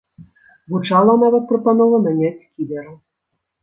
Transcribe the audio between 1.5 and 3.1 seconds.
прапанова наняць кілера.